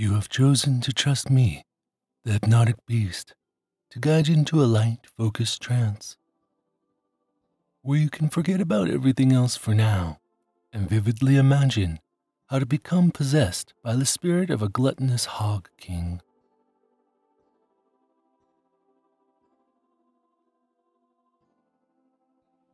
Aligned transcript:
You 0.00 0.14
have 0.14 0.30
chosen 0.30 0.80
to 0.80 0.94
trust 0.94 1.28
me, 1.28 1.66
the 2.24 2.32
hypnotic 2.32 2.76
beast, 2.86 3.34
to 3.90 3.98
guide 3.98 4.28
you 4.28 4.34
into 4.34 4.62
a 4.62 4.64
light, 4.64 5.00
focused 5.14 5.60
trance 5.60 6.16
where 7.82 7.98
you 7.98 8.08
can 8.08 8.30
forget 8.30 8.62
about 8.62 8.88
everything 8.88 9.30
else 9.30 9.58
for 9.58 9.74
now 9.74 10.18
and 10.72 10.88
vividly 10.88 11.36
imagine 11.36 12.00
how 12.46 12.60
to 12.60 12.64
become 12.64 13.10
possessed 13.10 13.74
by 13.82 13.94
the 13.94 14.06
spirit 14.06 14.48
of 14.48 14.62
a 14.62 14.70
gluttonous 14.70 15.26
hog 15.26 15.68
king. 15.76 16.22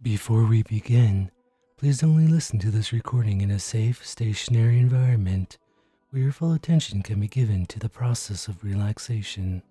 Before 0.01 0.45
we 0.45 0.63
begin, 0.63 1.33
please 1.77 2.05
only 2.05 2.29
listen 2.29 2.61
to 2.61 2.71
this 2.71 2.93
recording 2.93 3.41
in 3.41 3.51
a 3.51 3.59
safe, 3.59 4.07
stationary 4.07 4.79
environment 4.79 5.59
where 6.11 6.23
your 6.23 6.33
full 6.33 6.53
attention 6.53 7.03
can 7.03 7.21
be 7.21 7.29
given 7.29 7.67
to 7.67 7.79
the 7.79 7.89
process 7.89 8.49
of 8.49 8.63
relaxation. 8.63 9.63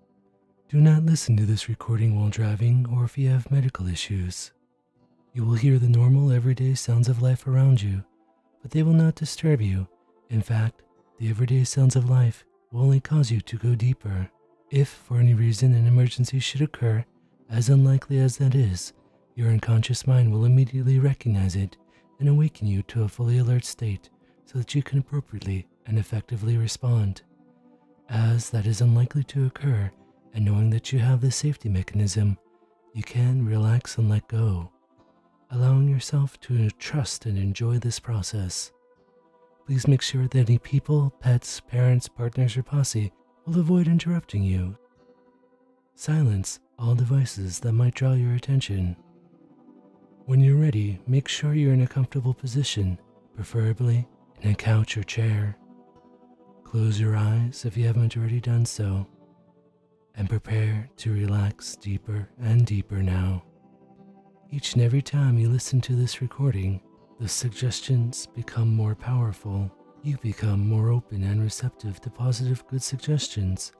Do 0.68 0.80
not 0.80 1.04
listen 1.04 1.36
to 1.36 1.46
this 1.46 1.68
recording 1.68 2.18
while 2.18 2.28
driving 2.28 2.86
or 2.92 3.04
if 3.04 3.16
you 3.16 3.28
have 3.30 3.50
medical 3.50 3.86
issues. 3.86 4.52
You 5.32 5.44
will 5.44 5.54
hear 5.54 5.78
the 5.78 5.88
normal, 5.88 6.32
everyday 6.32 6.74
sounds 6.74 7.08
of 7.08 7.22
life 7.22 7.46
around 7.46 7.82
you, 7.82 8.04
but 8.62 8.70
they 8.70 8.82
will 8.82 8.92
not 8.92 9.14
disturb 9.14 9.60
you. 9.60 9.86
In 10.28 10.42
fact, 10.42 10.82
the 11.18 11.30
everyday 11.30 11.64
sounds 11.64 11.96
of 11.96 12.10
life 12.10 12.44
will 12.70 12.82
only 12.82 13.00
cause 13.00 13.30
you 13.30 13.40
to 13.40 13.56
go 13.56 13.74
deeper. 13.74 14.30
If, 14.70 14.88
for 14.88 15.18
any 15.18 15.34
reason, 15.34 15.72
an 15.72 15.86
emergency 15.86 16.38
should 16.38 16.62
occur, 16.62 17.04
as 17.48 17.68
unlikely 17.68 18.18
as 18.18 18.36
that 18.38 18.54
is, 18.54 18.92
your 19.34 19.50
unconscious 19.50 20.06
mind 20.06 20.32
will 20.32 20.44
immediately 20.44 20.98
recognize 20.98 21.56
it 21.56 21.76
and 22.18 22.28
awaken 22.28 22.66
you 22.66 22.82
to 22.82 23.04
a 23.04 23.08
fully 23.08 23.38
alert 23.38 23.64
state 23.64 24.10
so 24.44 24.58
that 24.58 24.74
you 24.74 24.82
can 24.82 24.98
appropriately 24.98 25.66
and 25.86 25.98
effectively 25.98 26.56
respond. 26.56 27.22
As 28.08 28.50
that 28.50 28.66
is 28.66 28.80
unlikely 28.80 29.24
to 29.24 29.46
occur, 29.46 29.90
and 30.34 30.44
knowing 30.44 30.70
that 30.70 30.92
you 30.92 30.98
have 30.98 31.20
this 31.20 31.36
safety 31.36 31.68
mechanism, 31.68 32.38
you 32.92 33.02
can 33.02 33.44
relax 33.44 33.98
and 33.98 34.08
let 34.08 34.28
go, 34.28 34.70
allowing 35.50 35.88
yourself 35.88 36.38
to 36.40 36.70
trust 36.70 37.26
and 37.26 37.38
enjoy 37.38 37.78
this 37.78 37.98
process. 37.98 38.72
Please 39.66 39.88
make 39.88 40.02
sure 40.02 40.28
that 40.28 40.48
any 40.48 40.58
people, 40.58 41.12
pets, 41.20 41.60
parents, 41.60 42.08
partners, 42.08 42.56
or 42.56 42.62
posse 42.62 43.12
will 43.44 43.58
avoid 43.58 43.88
interrupting 43.88 44.42
you. 44.42 44.76
Silence 45.94 46.60
all 46.78 46.94
devices 46.94 47.58
that 47.60 47.72
might 47.72 47.94
draw 47.94 48.12
your 48.12 48.34
attention. 48.34 48.96
When 50.26 50.40
you're 50.40 50.56
ready, 50.56 51.00
make 51.06 51.26
sure 51.28 51.54
you're 51.54 51.72
in 51.72 51.82
a 51.82 51.86
comfortable 51.86 52.34
position, 52.34 52.98
preferably 53.34 54.06
in 54.42 54.50
a 54.50 54.54
couch 54.54 54.96
or 54.96 55.02
chair. 55.02 55.56
Close 56.70 57.00
your 57.00 57.16
eyes 57.16 57.64
if 57.64 57.76
you 57.76 57.86
haven't 57.86 58.16
already 58.16 58.40
done 58.40 58.66
so, 58.66 59.06
and 60.16 60.28
prepare 60.28 60.90
to 60.96 61.12
relax 61.12 61.76
deeper 61.76 62.28
and 62.42 62.66
deeper 62.66 63.02
now. 63.02 63.44
Each 64.50 64.74
and 64.74 64.82
every 64.82 65.00
time 65.00 65.38
you 65.38 65.48
listen 65.48 65.80
to 65.82 65.94
this 65.94 66.20
recording, 66.20 66.80
the 67.20 67.28
suggestions 67.28 68.26
become 68.26 68.74
more 68.74 68.96
powerful. 68.96 69.70
You 70.02 70.18
become 70.18 70.68
more 70.68 70.90
open 70.90 71.22
and 71.22 71.40
receptive 71.40 72.00
to 72.00 72.10
positive 72.10 72.66
good 72.66 72.82
suggestions, 72.82 73.72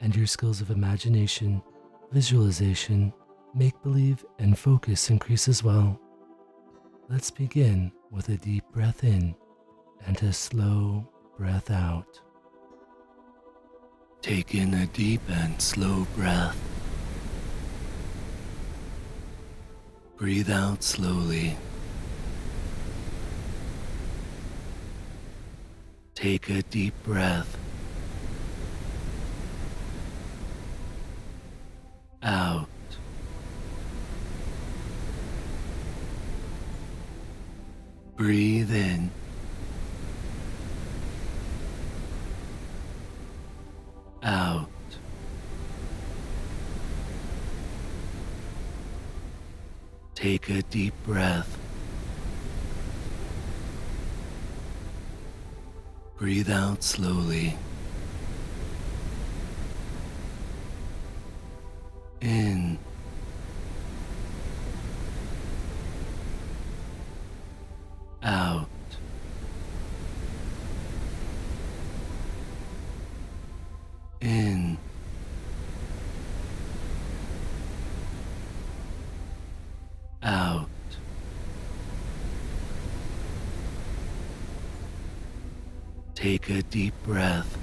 and 0.00 0.16
your 0.16 0.26
skills 0.26 0.62
of 0.62 0.70
imagination, 0.70 1.62
visualization, 2.10 3.12
make 3.54 3.80
believe, 3.82 4.24
and 4.38 4.58
focus 4.58 5.10
increase 5.10 5.46
as 5.46 5.62
well. 5.62 6.00
Let's 7.10 7.30
begin 7.30 7.92
with 8.10 8.30
a 8.30 8.38
deep 8.38 8.64
breath 8.72 9.04
in 9.04 9.36
and 10.06 10.20
a 10.22 10.32
slow 10.32 11.06
breath 11.36 11.70
out. 11.70 12.20
Take 14.22 14.54
in 14.54 14.74
a 14.74 14.86
deep 14.86 15.22
and 15.28 15.60
slow 15.60 16.06
breath. 16.14 16.56
Breathe 20.18 20.50
out 20.50 20.82
slowly. 20.82 21.56
Take 26.14 26.50
a 26.50 26.62
deep 26.62 26.92
breath. 27.02 27.56
Out. 32.22 32.68
Breathe 38.16 38.70
in. 38.70 39.10
Out. 44.30 44.68
Take 50.14 50.48
a 50.50 50.62
deep 50.62 50.94
breath. 51.04 51.58
Breathe 56.16 56.48
out 56.48 56.84
slowly. 56.84 57.56
Take 86.20 86.50
a 86.50 86.60
deep 86.64 86.92
breath. 87.02 87.59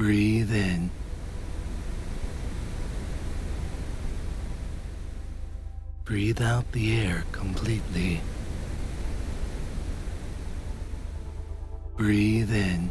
Breathe 0.00 0.50
in. 0.50 0.90
Breathe 6.06 6.40
out 6.40 6.72
the 6.72 6.98
air 6.98 7.24
completely. 7.32 8.22
Breathe 11.98 12.50
in. 12.50 12.90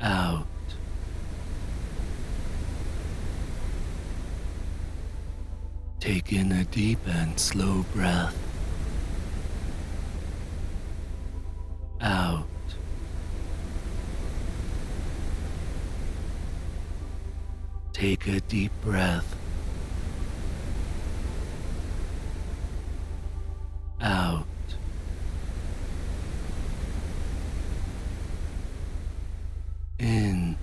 Out. 0.00 0.46
Take 5.98 6.32
in 6.32 6.52
a 6.52 6.62
deep 6.62 7.00
and 7.08 7.40
slow 7.40 7.84
breath. 7.92 8.47
Take 17.98 18.28
a 18.28 18.38
deep 18.42 18.70
breath. 18.80 19.34
Out. 24.00 24.46
In. 29.98 30.56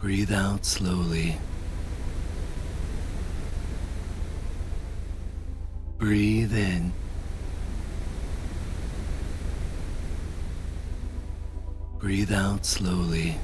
Breathe 0.00 0.32
out 0.32 0.64
slowly. 0.64 1.38
Breathe 5.98 6.52
in. 6.52 6.92
Breathe 12.02 12.32
out 12.32 12.66
slowly. 12.66 13.36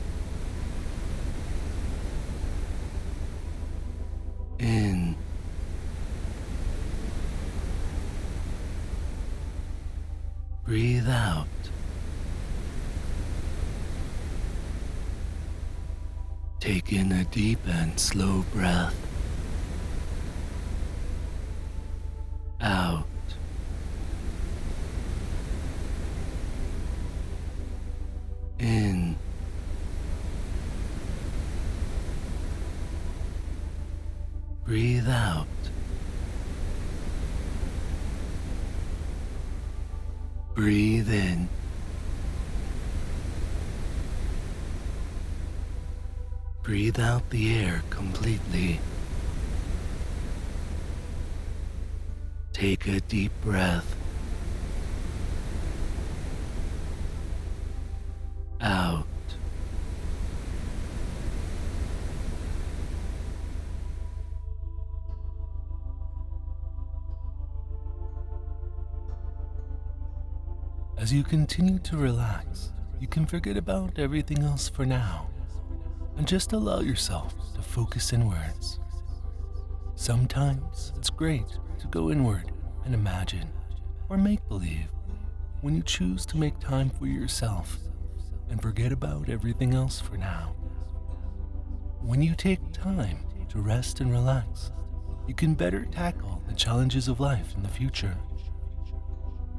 In. 4.58 5.14
Breathe 10.66 11.08
out. 11.08 11.46
Take 16.58 16.92
in 16.92 17.12
a 17.12 17.22
deep 17.26 17.60
and 17.64 17.98
slow 18.00 18.44
breath. 18.52 19.07
Breathe 40.58 41.08
in. 41.08 41.48
Breathe 46.64 46.98
out 46.98 47.30
the 47.30 47.56
air 47.56 47.84
completely. 47.90 48.80
Take 52.52 52.88
a 52.88 52.98
deep 53.02 53.30
breath. 53.40 53.97
As 71.08 71.14
you 71.14 71.24
continue 71.24 71.78
to 71.78 71.96
relax, 71.96 72.74
you 73.00 73.06
can 73.06 73.24
forget 73.24 73.56
about 73.56 73.98
everything 73.98 74.42
else 74.42 74.68
for 74.68 74.84
now 74.84 75.30
and 76.18 76.28
just 76.28 76.52
allow 76.52 76.80
yourself 76.80 77.34
to 77.54 77.62
focus 77.62 78.12
inwards. 78.12 78.78
Sometimes 79.94 80.92
it's 80.98 81.08
great 81.08 81.46
to 81.78 81.86
go 81.86 82.10
inward 82.10 82.52
and 82.84 82.92
imagine 82.92 83.48
or 84.10 84.18
make 84.18 84.46
believe 84.50 84.90
when 85.62 85.74
you 85.74 85.82
choose 85.82 86.26
to 86.26 86.36
make 86.36 86.60
time 86.60 86.90
for 86.90 87.06
yourself 87.06 87.78
and 88.50 88.60
forget 88.60 88.92
about 88.92 89.30
everything 89.30 89.72
else 89.72 89.98
for 89.98 90.18
now. 90.18 90.54
When 92.02 92.20
you 92.20 92.34
take 92.34 92.60
time 92.70 93.20
to 93.48 93.62
rest 93.62 94.00
and 94.00 94.12
relax, 94.12 94.72
you 95.26 95.32
can 95.32 95.54
better 95.54 95.86
tackle 95.86 96.42
the 96.46 96.54
challenges 96.54 97.08
of 97.08 97.18
life 97.18 97.54
in 97.56 97.62
the 97.62 97.68
future. 97.70 98.18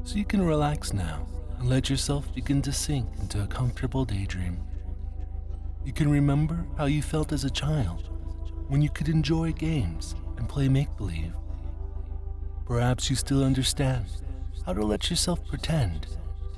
So 0.03 0.15
you 0.15 0.25
can 0.25 0.45
relax 0.45 0.93
now 0.93 1.25
and 1.59 1.69
let 1.69 1.89
yourself 1.89 2.33
begin 2.33 2.61
to 2.61 2.71
sink 2.71 3.07
into 3.19 3.43
a 3.43 3.47
comfortable 3.47 4.05
daydream. 4.05 4.57
You 5.85 5.91
can 5.91 6.09
remember 6.09 6.65
how 6.77 6.85
you 6.85 7.01
felt 7.01 7.33
as 7.33 7.43
a 7.43 7.49
child 7.49 8.09
when 8.69 8.81
you 8.81 8.89
could 8.89 9.09
enjoy 9.09 9.51
games 9.51 10.15
and 10.37 10.47
play 10.47 10.69
make 10.69 10.95
believe. 10.95 11.33
Perhaps 12.65 13.09
you 13.09 13.15
still 13.15 13.43
understand 13.43 14.05
how 14.65 14.73
to 14.73 14.85
let 14.85 15.09
yourself 15.09 15.45
pretend 15.47 16.07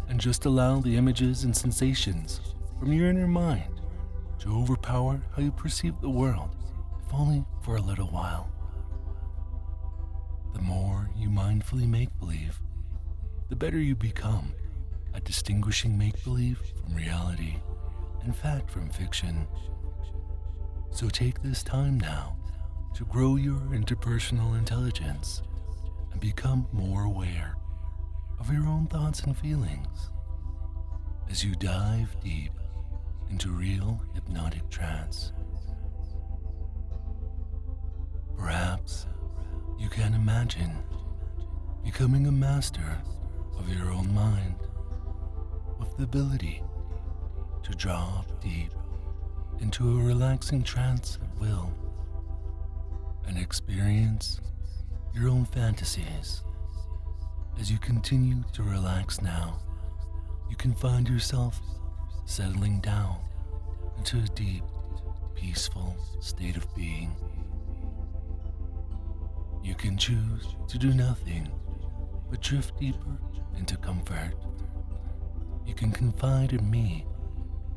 and 0.08 0.20
just 0.20 0.46
allow 0.46 0.80
the 0.80 0.98
images 0.98 1.46
and 1.46 1.56
sensations 1.56 2.42
from 2.80 2.94
your 2.94 3.10
inner 3.10 3.28
mind 3.28 3.82
to 4.40 4.56
overpower 4.56 5.22
how 5.36 5.42
you 5.42 5.52
perceive 5.52 6.00
the 6.02 6.10
world, 6.10 6.50
if 7.06 7.14
only 7.14 7.46
for 7.64 7.78
a 7.78 7.82
little 7.82 8.08
while. 8.08 8.52
The 10.54 10.62
more 10.62 11.10
you 11.16 11.30
mindfully 11.30 11.88
make 11.88 12.18
believe, 12.20 12.60
the 13.50 13.56
better 13.56 13.80
you 13.80 13.96
become 13.96 14.54
at 15.14 15.24
distinguishing 15.24 15.98
make 15.98 16.24
believe 16.24 16.60
from 16.84 16.96
reality 16.96 17.56
and 18.24 18.36
fact 18.36 18.70
from 18.70 18.90
fiction. 18.90 19.48
So 20.92 21.10
take 21.10 21.42
this 21.42 21.64
time 21.64 22.00
now 22.00 22.36
to 22.96 23.06
grow 23.06 23.36
your 23.36 23.60
interpersonal 23.72 24.58
intelligence 24.58 25.42
and 26.12 26.20
become 26.20 26.68
more 26.72 27.04
aware 27.04 27.56
of 28.40 28.52
your 28.52 28.66
own 28.68 28.88
thoughts 28.88 29.22
and 29.22 29.38
feelings 29.38 30.10
as 31.30 31.44
you 31.44 31.56
dive 31.56 32.16
deep 32.22 32.52
into 33.30 33.50
real 33.50 34.02
hypnotic 34.14 34.70
trance. 34.70 35.32
Perhaps 38.38 39.08
you 39.80 39.88
can 39.88 40.14
imagine 40.14 40.76
becoming 41.84 42.28
a 42.28 42.32
master 42.32 42.98
of 43.58 43.74
your 43.74 43.90
own 43.92 44.14
mind 44.14 44.56
the 45.98 46.04
ability 46.04 46.62
to 47.64 47.72
drop 47.74 48.26
deep 48.42 48.72
into 49.60 50.00
a 50.00 50.04
relaxing 50.04 50.64
trance 50.64 51.18
at 51.22 51.40
will 51.40 51.72
and 53.28 53.38
experience 53.38 54.42
your 55.14 55.30
own 55.30 55.46
fantasies. 55.46 56.44
As 57.60 57.72
you 57.72 57.78
continue 57.78 58.44
to 58.54 58.64
relax 58.64 59.22
now, 59.22 59.60
you 60.50 60.56
can 60.56 60.74
find 60.74 61.08
yourself 61.08 61.60
settling 62.26 62.80
down 62.82 63.18
into 63.98 64.18
a 64.18 64.28
deep, 64.36 64.64
peaceful 65.36 65.96
state 66.20 66.58
of 66.58 66.74
being. 66.76 67.16
You 69.64 69.76
can 69.76 69.98
choose 69.98 70.48
to 70.70 70.78
do 70.78 70.94
nothing 70.94 71.52
but 72.30 72.42
drift 72.42 72.80
deeper 72.80 73.18
into 73.58 73.78
comfort. 73.78 74.34
You 75.66 75.74
can 75.74 75.92
confide 75.92 76.54
in 76.54 76.70
me 76.70 77.06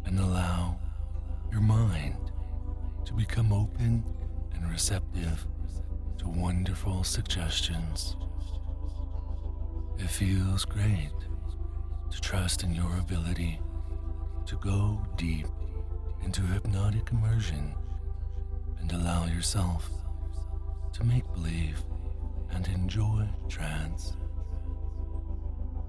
and 0.04 0.18
allow 0.18 0.78
your 1.50 1.60
mind 1.60 2.16
to 3.04 3.12
become 3.12 3.52
open 3.52 4.04
and 4.54 4.70
receptive 4.70 5.46
to 6.18 6.28
wonderful 6.28 7.04
suggestions. 7.04 8.16
It 9.98 10.08
feels 10.08 10.64
great 10.64 11.12
to 12.10 12.20
trust 12.20 12.62
in 12.62 12.74
your 12.74 12.96
ability 12.98 13.60
to 14.46 14.56
go 14.56 15.06
deep 15.16 15.46
into 16.22 16.42
hypnotic 16.42 17.10
immersion 17.10 17.74
and 18.80 18.92
allow 18.92 19.26
yourself 19.26 19.88
to 20.92 21.04
make 21.04 21.24
believe 21.32 21.82
and 22.50 22.66
enjoy 22.68 23.28
trance. 23.48 24.14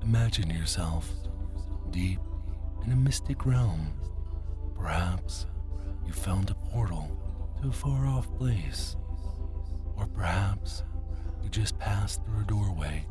Imagine 0.04 0.50
yourself 0.50 1.10
deep 1.96 2.20
in 2.86 2.92
a 2.92 2.96
mystic 2.96 3.46
realm. 3.46 3.94
Perhaps 4.78 5.46
you 6.06 6.12
found 6.12 6.50
a 6.50 6.54
portal 6.54 7.10
to 7.62 7.70
a 7.70 7.72
far 7.72 8.06
off 8.06 8.28
place. 8.36 8.98
Or 9.96 10.06
perhaps 10.06 10.84
you 11.42 11.50
just 11.50 11.80
passed 11.80 12.22
through 12.26 12.42
a 12.42 12.44
doorway 12.44 13.08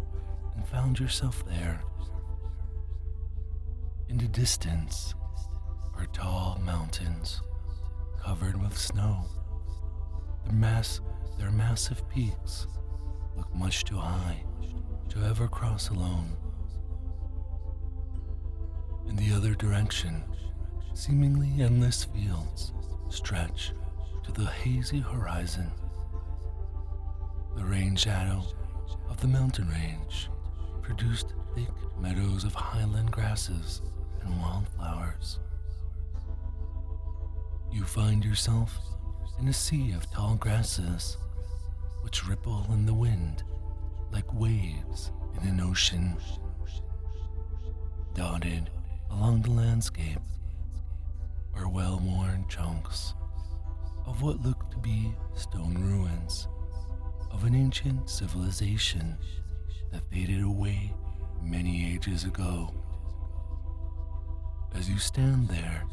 and 0.55 0.69
found 0.69 1.00
yourself 1.00 1.43
there. 1.47 1.83
In 4.11 4.19
the 4.19 4.29
distance 4.29 5.14
are 5.97 6.07
tall 6.12 6.61
mountains 6.62 7.41
covered 8.23 8.61
with 8.61 8.76
snow. 8.76 9.25
Their, 10.45 10.53
mass, 10.53 11.00
their 11.38 11.50
massive 11.50 12.07
peaks 12.11 12.67
look 13.35 13.53
much 13.55 13.85
too 13.85 13.97
high 13.97 14.45
to 15.09 15.25
ever 15.25 15.49
cross 15.49 15.88
alone. 15.88 16.37
In 19.08 19.16
the 19.16 19.32
other 19.32 19.54
direction, 19.54 20.23
seemingly 20.94 21.62
endless 21.62 22.04
fields 22.04 22.73
stretch 23.08 23.73
to 24.25 24.32
the 24.32 24.46
hazy 24.46 25.00
horizon. 25.00 25.70
The 27.56 27.64
rain 27.64 27.94
shadow 27.96 28.42
of 29.08 29.20
the 29.20 29.28
mountain 29.28 29.68
range 29.68 30.28
produced 30.82 31.34
thick 31.54 31.68
meadows 32.00 32.44
of 32.44 32.54
highland 32.54 33.11
grasses 33.11 33.82
and 34.23 34.40
wildflowers. 34.40 35.38
You 37.73 37.84
find 37.84 38.25
yourself 38.25 38.76
in 39.40 39.49
a 39.49 39.52
sea 39.52 39.92
of 39.92 40.11
tall 40.11 40.37
grasses 40.37 41.16
which 42.02 42.26
ripple 42.26 42.66
in 42.70 42.87
the 42.87 42.94
wind 42.94 43.42
like 44.12 44.32
waves 44.32 45.11
in 45.40 45.49
an 45.49 45.61
ocean. 45.61 46.16
Dotted 48.14 48.70
along 49.11 49.42
the 49.42 49.50
landscape 49.50 50.18
are 51.54 51.68
well 51.68 52.00
worn 52.04 52.44
chunks 52.49 53.14
of 54.06 54.23
what 54.23 54.42
look 54.42 54.70
to 54.70 54.78
be 54.78 55.14
stone 55.34 55.75
ruins 55.78 56.49
of 57.30 57.44
an 57.44 57.54
ancient 57.54 58.08
civilization 58.08 59.16
that 59.92 60.08
faded 60.11 60.42
away 60.42 60.92
many 61.42 61.94
ages 61.94 62.25
ago. 62.25 62.73
As 64.75 64.88
you 64.88 64.99
stand 64.99 65.49
there, 65.49 65.84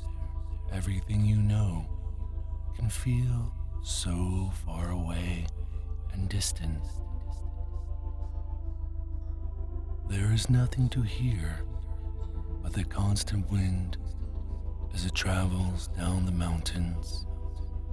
everything 0.72 1.26
you 1.26 1.38
know 1.38 1.86
can 2.76 2.90
feel 2.90 3.54
so 3.84 4.52
far 4.66 4.92
away 4.92 5.46
and 6.14 6.30
distant. 6.30 6.80
There 10.10 10.32
is 10.32 10.50
nothing 10.50 10.90
to 10.90 11.02
hear 11.02 11.62
of 12.64 12.74
the 12.74 12.84
constant 12.84 13.50
wind 13.52 13.98
as 14.94 15.06
it 15.06 15.16
travels 15.16 15.88
down 15.90 16.26
the 16.26 16.32
mountains 16.32 17.26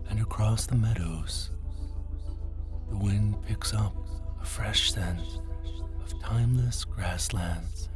and 0.08 0.20
across 0.20 0.66
the 0.66 0.74
meadows. 0.74 1.50
The 2.90 2.96
wind 2.96 3.42
picks 3.46 3.74
up 3.74 3.94
a 4.40 4.44
fresh 4.44 4.92
scent 4.92 5.20
of 6.02 6.20
timeless 6.22 6.84
grasslands 6.84 7.88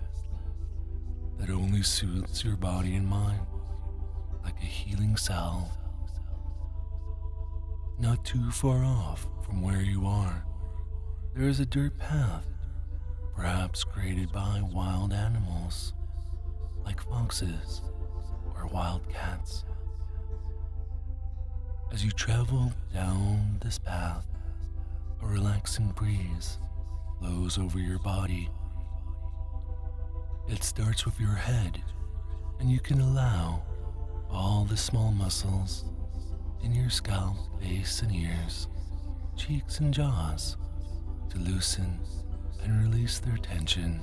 that 1.38 1.50
only 1.50 1.83
soothes 1.83 2.45
your 2.45 2.57
body 2.57 2.95
and 2.95 3.07
mind 3.07 3.41
like 4.45 4.57
a 4.61 4.67
healing 4.67 5.17
salve. 5.17 5.71
Not 7.99 8.25
too 8.25 8.50
far 8.50 8.85
off 8.85 9.26
from 9.45 9.62
where 9.62 9.81
you 9.83 10.07
are, 10.07 10.45
there 11.35 11.49
is 11.49 11.61
a 11.61 11.67
dirt 11.67 11.99
path, 11.99 12.45
perhaps 13.35 13.85
created 13.85 14.33
by 14.33 14.61
wild 14.73 15.12
animals 15.12 15.95
like 16.85 17.03
foxes 17.03 17.83
or 18.55 18.67
wild 18.67 19.09
cats. 19.09 19.65
As 21.93 22.05
you 22.05 22.11
travel 22.11 22.73
down 22.93 23.59
this 23.62 23.79
path, 23.79 24.27
a 25.23 25.27
relaxing 25.27 25.91
breeze 25.91 26.59
blows 27.21 27.59
over 27.59 27.79
your 27.79 27.99
body. 27.99 28.49
It 30.49 30.65
starts 30.65 31.05
with 31.05 31.21
your 31.21 31.35
head, 31.35 31.83
and 32.59 32.71
you 32.71 32.81
can 32.81 33.01
allow 33.01 33.62
all 34.31 34.65
the 34.65 34.77
small 34.77 35.12
muscles 35.12 35.85
in 36.62 36.75
your 36.75 36.91
scalp, 36.91 37.37
face, 37.61 38.03
and 38.03 38.12
ears, 38.12 38.69
cheeks, 39.37 39.79
and 39.81 39.93
jaws 39.93 40.57
to 41.31 41.39
loosen 41.39 42.01
and 42.62 42.83
release 42.83 43.19
their 43.19 43.37
tension. 43.37 44.01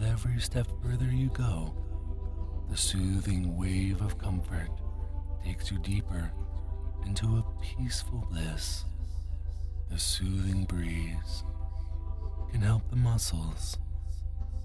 With 0.00 0.08
every 0.08 0.40
step 0.40 0.66
further 0.82 1.10
you 1.12 1.28
go, 1.28 1.74
the 2.70 2.76
soothing 2.76 3.54
wave 3.58 4.00
of 4.00 4.16
comfort 4.16 4.70
takes 5.44 5.70
you 5.70 5.78
deeper 5.78 6.30
into 7.04 7.36
a 7.36 7.44
peaceful 7.60 8.26
bliss. 8.30 8.86
The 9.90 9.98
soothing 9.98 10.64
breeze 10.64 11.44
can 12.50 12.62
help 12.62 12.88
the 12.88 12.96
muscles 12.96 13.76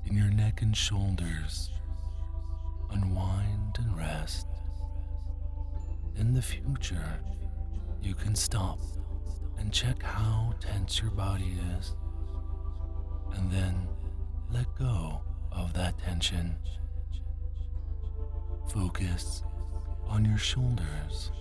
in 0.05 0.15
your 0.15 0.29
neck 0.29 0.61
and 0.61 0.75
shoulders 0.75 1.69
unwind 2.91 3.75
and 3.77 3.97
rest. 3.97 4.47
In 6.15 6.33
the 6.33 6.41
future, 6.41 7.19
you 8.01 8.15
can 8.15 8.35
stop 8.35 8.79
and 9.59 9.73
check 9.73 10.01
how 10.01 10.53
tense 10.61 11.01
your 11.01 11.11
body 11.11 11.57
is, 11.77 11.93
and 13.33 13.51
then 13.51 13.89
let 14.51 14.65
go 14.77 15.21
of 15.51 15.73
that 15.73 15.97
tension. 15.97 16.55
Focus 18.73 19.43
on 20.07 20.25
your 20.25 20.37
shoulders 20.37 21.31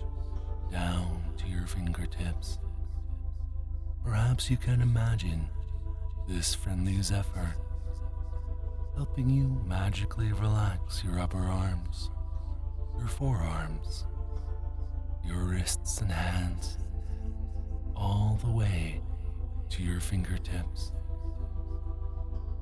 down 0.71 1.23
to 1.37 1.47
your 1.47 1.67
fingertips. 1.67 2.59
Perhaps 4.03 4.49
you 4.49 4.57
can 4.57 4.81
imagine 4.81 5.47
this 6.27 6.53
friendly 6.53 7.01
zephyr 7.01 7.55
helping 8.95 9.29
you 9.29 9.61
magically 9.67 10.31
relax 10.33 11.03
your 11.03 11.19
upper 11.19 11.37
arms, 11.37 12.09
your 12.97 13.07
forearms, 13.07 14.05
your 15.23 15.43
wrists 15.43 16.01
and 16.01 16.11
hands, 16.11 16.77
all 17.95 18.39
the 18.43 18.51
way 18.51 19.01
to 19.69 19.83
your 19.83 19.99
fingertips. 19.99 20.91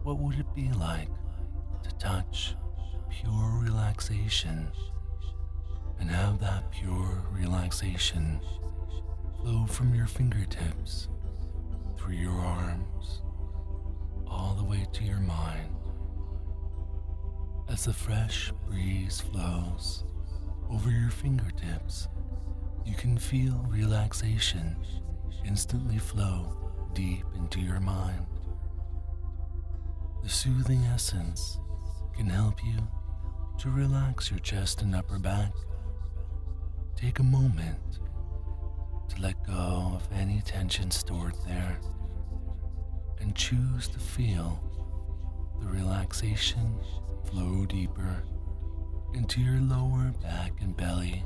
What 0.03 0.19
would 0.19 0.37
it 0.37 0.53
be 0.53 0.69
like 0.73 1.07
to 1.83 1.95
touch 1.97 2.55
pure 3.09 3.59
relaxation 3.61 4.69
and 5.97 6.09
have 6.09 6.41
that 6.41 6.69
pure 6.71 7.23
relaxation 7.31 8.41
flow 9.41 9.65
from 9.65 9.95
your 9.95 10.07
fingertips 10.07 11.07
through 11.97 12.15
your 12.15 12.33
arms 12.33 13.21
all 14.27 14.55
the 14.55 14.63
way 14.65 14.85
to 14.91 15.05
your 15.05 15.21
mind? 15.21 15.73
As 17.69 17.85
the 17.85 17.93
fresh 17.93 18.51
breeze 18.67 19.21
flows 19.21 20.03
over 20.69 20.91
your 20.91 21.11
fingertips, 21.11 22.09
you 22.85 22.95
can 22.95 23.17
feel 23.17 23.65
relaxation 23.69 24.75
instantly 25.45 25.97
flow 25.97 26.57
deep 26.93 27.23
into 27.37 27.61
your 27.61 27.79
mind. 27.79 28.25
The 30.23 30.29
soothing 30.29 30.85
essence 30.85 31.59
can 32.15 32.27
help 32.27 32.63
you 32.63 32.77
to 33.59 33.69
relax 33.69 34.31
your 34.31 34.39
chest 34.39 34.81
and 34.81 34.95
upper 34.95 35.19
back. 35.19 35.51
Take 36.95 37.19
a 37.19 37.23
moment 37.23 37.99
to 39.09 39.21
let 39.21 39.45
go 39.45 39.91
of 39.93 40.07
any 40.13 40.41
tension 40.45 40.91
stored 40.91 41.35
there 41.45 41.77
and 43.19 43.35
choose 43.35 43.89
to 43.89 43.99
feel 43.99 44.63
the 45.61 45.67
relaxation 45.67 46.73
flow 47.25 47.65
deeper 47.65 48.23
into 49.13 49.41
your 49.41 49.59
lower 49.59 50.13
back 50.21 50.53
and 50.61 50.75
belly. 50.77 51.23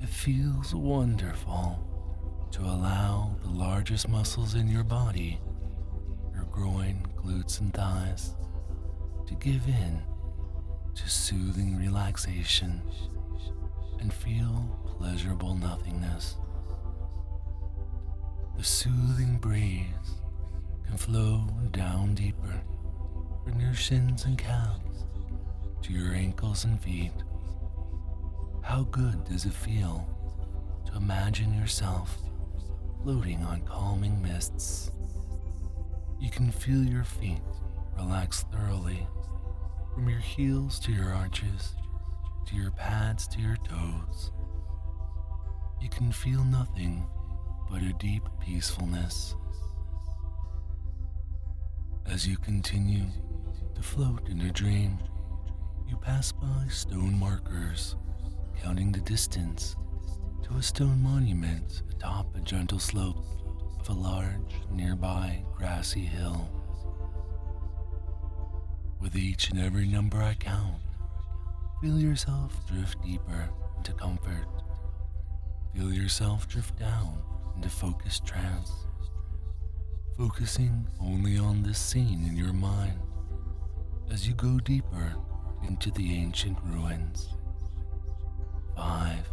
It 0.00 0.10
feels 0.10 0.74
wonderful 0.74 1.78
to 2.50 2.60
allow 2.60 3.34
the 3.42 3.50
largest 3.50 4.08
muscles 4.10 4.54
in 4.54 4.68
your 4.68 4.84
body, 4.84 5.40
groin, 6.52 7.04
glutes, 7.16 7.60
and 7.60 7.72
thighs, 7.72 8.34
to 9.26 9.34
give 9.34 9.66
in 9.66 10.02
to 10.94 11.08
soothing 11.08 11.78
relaxation 11.78 12.82
and 14.00 14.12
feel 14.12 14.78
pleasurable 14.98 15.54
nothingness. 15.54 16.36
The 18.56 18.64
soothing 18.64 19.38
breeze 19.40 19.86
can 20.86 20.96
flow 20.96 21.46
down 21.70 22.14
deeper 22.14 22.60
from 23.44 23.58
your 23.58 23.74
shins 23.74 24.26
and 24.26 24.36
calves 24.36 25.04
to 25.82 25.92
your 25.92 26.12
ankles 26.14 26.64
and 26.64 26.80
feet. 26.80 27.12
How 28.62 28.82
good 28.90 29.24
does 29.24 29.46
it 29.46 29.54
feel 29.54 30.06
to 30.86 30.96
imagine 30.96 31.54
yourself 31.54 32.18
floating 33.02 33.42
on 33.42 33.62
calming 33.62 34.20
mists? 34.22 34.90
You 36.22 36.30
can 36.30 36.52
feel 36.52 36.84
your 36.84 37.02
feet 37.02 37.40
relax 37.98 38.44
thoroughly 38.44 39.08
from 39.92 40.08
your 40.08 40.20
heels 40.20 40.78
to 40.78 40.92
your 40.92 41.12
arches, 41.12 41.74
to 42.46 42.54
your 42.54 42.70
pads 42.70 43.26
to 43.26 43.40
your 43.40 43.56
toes. 43.56 44.30
You 45.80 45.88
can 45.88 46.12
feel 46.12 46.44
nothing 46.44 47.04
but 47.68 47.82
a 47.82 47.92
deep 47.94 48.22
peacefulness. 48.40 49.34
As 52.06 52.24
you 52.24 52.36
continue 52.36 53.06
to 53.74 53.82
float 53.82 54.28
in 54.28 54.42
a 54.42 54.52
dream, 54.52 55.00
you 55.88 55.96
pass 55.96 56.30
by 56.30 56.68
stone 56.68 57.18
markers, 57.18 57.96
counting 58.62 58.92
the 58.92 59.00
distance 59.00 59.74
to 60.44 60.54
a 60.54 60.62
stone 60.62 61.02
monument 61.02 61.82
atop 61.90 62.36
a 62.36 62.40
gentle 62.42 62.78
slope 62.78 63.41
of 63.82 63.96
a 63.96 64.00
large 64.00 64.60
nearby 64.70 65.42
grassy 65.56 66.04
hill. 66.04 66.48
With 69.00 69.16
each 69.16 69.50
and 69.50 69.58
every 69.58 69.86
number 69.86 70.22
I 70.22 70.34
count, 70.34 70.76
feel 71.80 71.98
yourself 71.98 72.54
drift 72.68 73.02
deeper 73.02 73.48
into 73.76 73.92
comfort. 73.94 74.46
Feel 75.74 75.92
yourself 75.92 76.46
drift 76.46 76.78
down 76.78 77.22
into 77.56 77.68
focused 77.68 78.24
trance, 78.24 78.70
focusing 80.16 80.86
only 81.00 81.36
on 81.36 81.64
this 81.64 81.78
scene 81.78 82.24
in 82.24 82.36
your 82.36 82.52
mind 82.52 83.00
as 84.12 84.28
you 84.28 84.34
go 84.34 84.60
deeper 84.60 85.12
into 85.66 85.90
the 85.90 86.14
ancient 86.14 86.56
ruins. 86.66 87.30
5. 88.76 89.28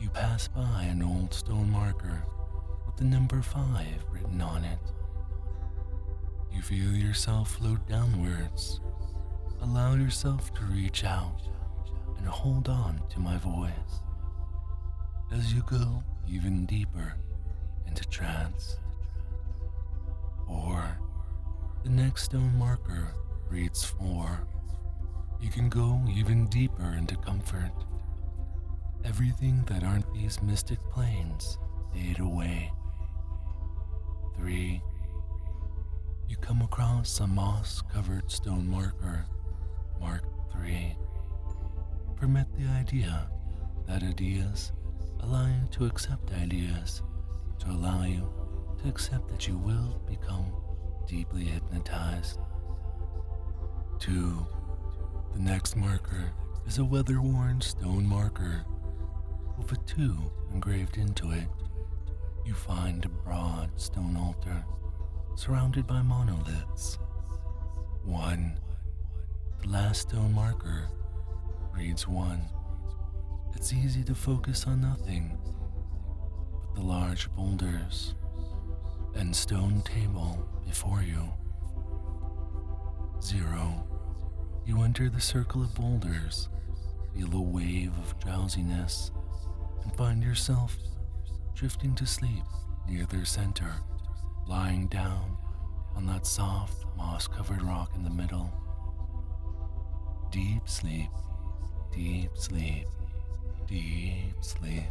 You 0.00 0.10
pass 0.10 0.48
by 0.48 0.88
an 0.90 1.02
old 1.02 1.32
stone 1.32 1.70
marker 1.70 2.24
with 2.86 2.96
the 2.96 3.04
number 3.04 3.42
5 3.42 3.86
written 4.12 4.40
on 4.40 4.64
it. 4.64 4.78
You 6.52 6.62
feel 6.62 6.92
yourself 6.92 7.52
float 7.52 7.86
downwards. 7.88 8.80
Allow 9.62 9.94
yourself 9.94 10.52
to 10.54 10.64
reach 10.64 11.04
out 11.04 11.42
and 12.18 12.26
hold 12.26 12.68
on 12.68 13.00
to 13.10 13.20
my 13.20 13.36
voice 13.38 14.00
as 15.32 15.54
you 15.54 15.62
go 15.62 16.02
even 16.28 16.66
deeper 16.66 17.14
into 17.86 18.04
trance. 18.08 18.76
Or 20.48 20.98
the 21.84 21.90
next 21.90 22.24
stone 22.24 22.58
marker 22.58 23.14
reads 23.48 23.84
4. 23.84 24.46
You 25.40 25.50
can 25.50 25.68
go 25.68 26.00
even 26.14 26.46
deeper 26.46 26.94
into 26.98 27.16
comfort. 27.16 27.72
Everything 29.04 29.64
that 29.66 29.82
aren't 29.82 30.12
these 30.12 30.42
mystic 30.42 30.78
plains 30.90 31.58
fade 31.92 32.20
away. 32.20 32.70
3. 34.36 34.82
you 36.28 36.36
come 36.36 36.62
across 36.62 37.20
a 37.20 37.26
moss 37.26 37.82
covered 37.92 38.30
stone 38.30 38.68
marker, 38.68 39.26
Mark 40.00 40.22
3. 40.52 40.96
Permit 42.16 42.46
the 42.56 42.66
idea 42.66 43.28
that 43.86 44.02
ideas 44.02 44.72
allow 45.20 45.46
you 45.46 45.68
to 45.72 45.86
accept 45.86 46.32
ideas, 46.32 47.02
to 47.58 47.70
allow 47.70 48.04
you 48.04 48.32
to 48.82 48.88
accept 48.88 49.28
that 49.28 49.46
you 49.46 49.58
will 49.58 50.00
become 50.08 50.46
deeply 51.06 51.44
hypnotized. 51.44 52.38
2. 53.98 54.46
The 55.34 55.40
next 55.40 55.76
marker 55.76 56.32
is 56.66 56.78
a 56.78 56.84
weather 56.84 57.20
worn 57.20 57.60
stone 57.60 58.06
marker 58.06 58.64
with 59.58 59.72
a 59.72 59.76
2 59.84 60.16
engraved 60.54 60.96
into 60.96 61.32
it. 61.32 61.48
You 62.44 62.54
find 62.54 63.04
a 63.04 63.08
broad 63.08 63.70
stone 63.80 64.16
altar 64.16 64.64
surrounded 65.36 65.86
by 65.86 66.02
monoliths. 66.02 66.98
1. 68.04 68.60
The 69.62 69.68
last 69.68 70.02
stone 70.08 70.32
marker 70.32 70.88
reads 71.72 72.08
1. 72.08 72.40
It's 73.54 73.72
easy 73.72 74.02
to 74.04 74.14
focus 74.14 74.66
on 74.66 74.80
nothing 74.80 75.38
but 75.44 76.74
the 76.74 76.82
large 76.82 77.30
boulders 77.34 78.14
and 79.14 79.34
stone 79.34 79.82
table 79.82 80.48
before 80.66 81.02
you. 81.02 81.28
0. 83.22 83.86
You 84.64 84.82
enter 84.82 85.08
the 85.08 85.20
circle 85.20 85.62
of 85.62 85.74
boulders, 85.74 86.48
feel 87.14 87.34
a 87.34 87.40
wave 87.40 87.92
of 87.98 88.18
drowsiness, 88.18 89.10
and 89.82 89.94
find 89.96 90.22
yourself 90.22 90.76
drifting 91.54 91.94
to 91.96 92.06
sleep 92.06 92.44
near 92.88 93.06
their 93.06 93.24
center, 93.24 93.74
lying 94.46 94.86
down 94.88 95.36
on 95.94 96.06
that 96.06 96.26
soft, 96.26 96.84
moss 96.96 97.26
covered 97.26 97.62
rock 97.62 97.92
in 97.94 98.04
the 98.04 98.10
middle. 98.10 98.50
Deep 100.30 100.68
sleep, 100.68 101.10
deep 101.92 102.30
sleep, 102.36 102.86
deep 103.66 104.34
sleep. 104.40 104.84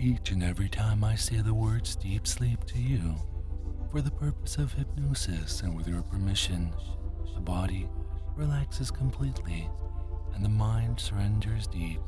Each 0.00 0.30
and 0.30 0.42
every 0.42 0.68
time 0.68 1.02
I 1.02 1.16
say 1.16 1.38
the 1.38 1.54
words 1.54 1.96
deep 1.96 2.26
sleep 2.26 2.64
to 2.66 2.78
you, 2.78 3.16
for 3.90 4.00
the 4.00 4.10
purpose 4.10 4.56
of 4.58 4.72
hypnosis 4.72 5.62
and 5.62 5.76
with 5.76 5.88
your 5.88 6.02
permission, 6.02 6.72
the 7.34 7.40
body 7.40 7.88
relaxes 8.36 8.90
completely 8.90 9.68
and 10.34 10.44
the 10.44 10.48
mind 10.48 11.00
surrenders 11.00 11.66
deep 11.66 12.00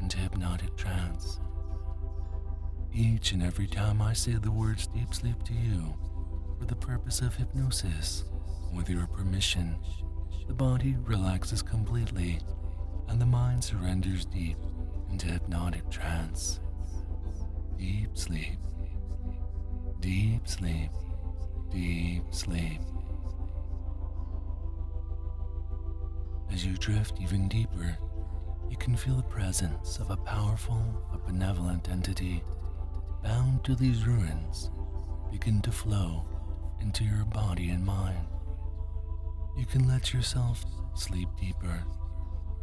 into 0.00 0.18
hypnotic 0.18 0.76
trance. 0.76 1.40
Each 2.94 3.32
and 3.32 3.42
every 3.42 3.66
time 3.66 4.02
I 4.02 4.12
say 4.12 4.32
the 4.32 4.50
words 4.50 4.86
deep 4.86 5.14
sleep 5.14 5.42
to 5.44 5.54
you, 5.54 5.94
for 6.58 6.66
the 6.66 6.76
purpose 6.76 7.22
of 7.22 7.34
hypnosis, 7.34 8.24
with 8.74 8.90
your 8.90 9.06
permission, 9.06 9.76
the 10.46 10.52
body 10.52 10.96
relaxes 11.04 11.62
completely 11.62 12.38
and 13.08 13.18
the 13.18 13.24
mind 13.24 13.64
surrenders 13.64 14.26
deep 14.26 14.58
into 15.10 15.26
hypnotic 15.26 15.88
trance. 15.90 16.60
Deep 17.78 18.10
sleep, 18.12 18.58
deep 20.00 20.46
sleep, 20.46 20.90
deep 21.70 22.24
sleep. 22.30 22.80
As 26.52 26.66
you 26.66 26.76
drift 26.76 27.18
even 27.22 27.48
deeper, 27.48 27.96
you 28.68 28.76
can 28.76 28.96
feel 28.96 29.16
the 29.16 29.22
presence 29.22 29.98
of 29.98 30.10
a 30.10 30.16
powerful 30.18 30.82
but 31.10 31.24
benevolent 31.26 31.88
entity 31.88 32.44
bound 33.22 33.64
to 33.64 33.74
these 33.74 34.06
ruins 34.06 34.70
begin 35.30 35.62
to 35.62 35.72
flow 35.72 36.26
into 36.80 37.04
your 37.04 37.24
body 37.24 37.70
and 37.70 37.84
mind. 37.84 38.26
You 39.56 39.66
can 39.66 39.86
let 39.86 40.12
yourself 40.12 40.64
sleep 40.94 41.28
deeper 41.40 41.84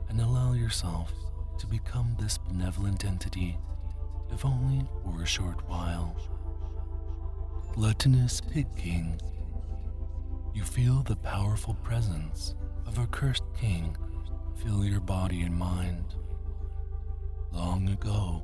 and 0.09 0.19
allow 0.19 0.53
yourself 0.53 1.13
to 1.59 1.67
become 1.67 2.15
this 2.19 2.37
benevolent 2.37 3.05
entity, 3.05 3.57
if 4.31 4.45
only 4.45 4.85
for 5.03 5.21
a 5.21 5.25
short 5.25 5.67
while. 5.69 6.15
Gluttonous 7.73 8.41
Pig 8.41 8.67
King. 8.75 9.19
You 10.53 10.63
feel 10.63 11.03
the 11.03 11.15
powerful 11.15 11.75
presence 11.75 12.55
of 12.85 12.97
a 12.97 13.07
cursed 13.07 13.43
king 13.57 13.95
fill 14.57 14.83
your 14.83 14.99
body 14.99 15.41
and 15.41 15.55
mind. 15.55 16.15
Long 17.51 17.87
ago, 17.89 18.43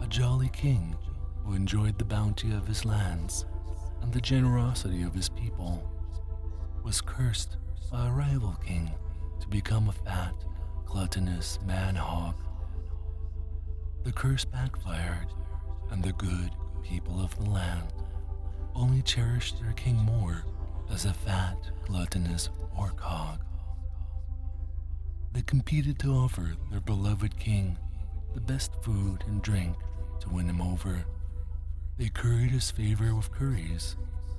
a 0.00 0.06
jolly 0.06 0.50
king 0.52 0.96
who 1.44 1.54
enjoyed 1.54 1.98
the 1.98 2.04
bounty 2.04 2.52
of 2.52 2.66
his 2.66 2.84
lands 2.84 3.46
and 4.02 4.12
the 4.12 4.20
generosity 4.20 5.02
of 5.02 5.14
his 5.14 5.28
people 5.28 5.82
was 6.82 7.00
cursed 7.00 7.56
by 7.90 8.08
a 8.08 8.12
rival 8.12 8.56
king 8.64 8.90
to 9.40 9.48
become 9.48 9.88
a 9.88 9.92
fat, 9.92 10.34
gluttonous 10.86 11.58
man 11.66 11.94
hog. 11.94 12.34
The 14.04 14.12
curse 14.12 14.44
backfired, 14.44 15.26
and 15.90 16.02
the 16.02 16.12
good 16.12 16.50
people 16.82 17.20
of 17.22 17.36
the 17.36 17.50
land 17.50 17.92
only 18.74 19.02
cherished 19.02 19.60
their 19.60 19.72
king 19.72 19.96
more 19.96 20.44
as 20.90 21.04
a 21.04 21.12
fat, 21.12 21.58
gluttonous 21.84 22.48
pork 22.72 23.00
hog. 23.00 23.40
They 25.32 25.42
competed 25.42 25.98
to 26.00 26.12
offer 26.12 26.54
their 26.70 26.80
beloved 26.80 27.38
king 27.38 27.78
the 28.34 28.40
best 28.40 28.72
food 28.82 29.22
and 29.26 29.42
drink 29.42 29.76
to 30.20 30.30
win 30.30 30.48
him 30.48 30.60
over. 30.60 31.04
They 32.00 32.08
curried 32.08 32.50
his 32.50 32.70
favor 32.70 33.14
with 33.14 33.30
curries, 33.30 33.94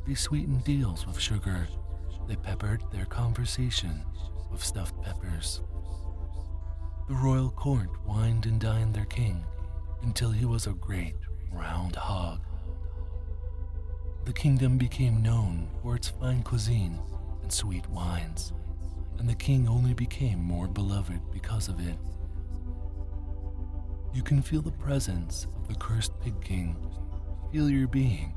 they 0.07 0.15
sweetened 0.15 0.63
deals 0.63 1.05
with 1.05 1.19
sugar, 1.19 1.67
they 2.27 2.35
peppered 2.35 2.81
their 2.91 3.05
conversation 3.05 4.03
with 4.51 4.65
stuffed 4.65 4.99
peppers. 5.03 5.61
The 7.07 7.13
royal 7.13 7.51
court 7.51 7.89
wined 8.03 8.47
and 8.47 8.59
dined 8.59 8.95
their 8.95 9.05
king 9.05 9.45
until 10.01 10.31
he 10.31 10.43
was 10.43 10.65
a 10.65 10.73
great 10.73 11.13
round 11.53 11.95
hog. 11.95 12.41
The 14.25 14.33
kingdom 14.33 14.79
became 14.79 15.21
known 15.21 15.69
for 15.83 15.95
its 15.95 16.09
fine 16.09 16.41
cuisine 16.41 16.99
and 17.43 17.53
sweet 17.53 17.87
wines 17.89 18.53
and 19.19 19.29
the 19.29 19.35
king 19.35 19.67
only 19.67 19.93
became 19.93 20.39
more 20.39 20.67
beloved 20.67 21.21
because 21.31 21.67
of 21.67 21.79
it. 21.79 21.95
You 24.15 24.23
can 24.23 24.41
feel 24.41 24.63
the 24.63 24.71
presence 24.71 25.45
of 25.55 25.67
the 25.67 25.75
cursed 25.75 26.19
pig 26.21 26.41
king, 26.41 26.75
feel 27.51 27.69
your 27.69 27.87
being 27.87 28.33